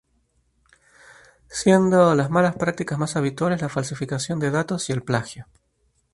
Siendo 1.47 2.15
las 2.15 2.31
malas 2.31 2.55
prácticas 2.55 2.97
más 2.97 3.15
habituales 3.15 3.61
la 3.61 3.69
falsificación 3.69 4.39
de 4.39 4.49
datos 4.49 4.89
y 4.89 4.93
el 4.93 5.03
plagio. 5.03 5.45